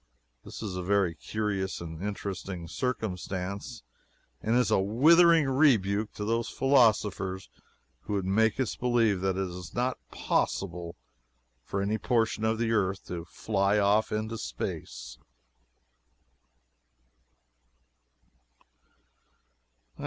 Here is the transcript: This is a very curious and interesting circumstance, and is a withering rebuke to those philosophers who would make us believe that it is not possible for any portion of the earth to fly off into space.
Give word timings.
This 0.43 0.63
is 0.63 0.75
a 0.75 0.81
very 0.81 1.13
curious 1.13 1.79
and 1.79 2.01
interesting 2.01 2.67
circumstance, 2.67 3.83
and 4.41 4.55
is 4.55 4.71
a 4.71 4.79
withering 4.79 5.47
rebuke 5.47 6.11
to 6.13 6.25
those 6.25 6.49
philosophers 6.49 7.51
who 7.99 8.13
would 8.13 8.25
make 8.25 8.59
us 8.59 8.75
believe 8.75 9.21
that 9.21 9.37
it 9.37 9.47
is 9.47 9.75
not 9.75 9.99
possible 10.09 10.95
for 11.63 11.83
any 11.83 11.99
portion 11.99 12.43
of 12.43 12.57
the 12.57 12.71
earth 12.71 13.05
to 13.09 13.25
fly 13.25 13.77
off 13.77 14.11
into 14.11 14.39
space. 14.39 15.19